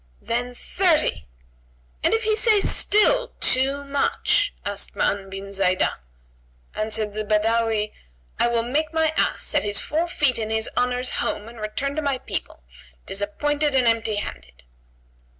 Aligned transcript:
"Then 0.19 0.55
thirty!" 0.55 1.27
"And 2.01 2.11
if 2.15 2.23
he 2.23 2.35
say 2.35 2.61
still, 2.61 3.35
too 3.39 3.83
much?" 3.83 4.51
asked 4.65 4.95
Ma'an 4.95 5.29
bin 5.29 5.51
Zaidah. 5.53 5.99
Answered 6.73 7.13
the 7.13 7.23
Badawi, 7.23 7.93
"I 8.39 8.47
will 8.47 8.63
make 8.63 8.91
my 8.93 9.13
ass 9.15 9.41
set 9.43 9.61
his 9.61 9.79
four 9.79 10.07
feet 10.07 10.39
in 10.39 10.49
his 10.49 10.67
Honour's 10.75 11.11
home[FN#138] 11.11 11.49
and 11.49 11.61
return 11.61 11.95
to 11.97 12.01
my 12.01 12.17
people, 12.17 12.63
disappointed 13.05 13.75
and 13.75 13.85
empty 13.85 14.15
handed." 14.15 14.63